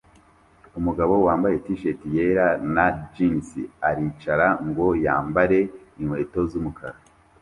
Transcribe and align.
Umugabo 0.79 1.13
wambaye 1.25 1.55
t-shati 1.65 2.07
yera 2.15 2.47
na 2.75 2.85
jans 3.13 3.49
aricara 3.89 4.47
ngo 4.67 4.85
yambare 5.05 5.59
inkweto 5.99 6.39
z'umukara 6.51 6.97